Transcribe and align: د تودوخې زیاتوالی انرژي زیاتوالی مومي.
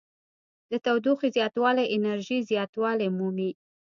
د 0.71 0.73
تودوخې 0.85 1.29
زیاتوالی 1.37 1.85
انرژي 1.95 2.39
زیاتوالی 2.49 3.07
مومي. 3.17 3.51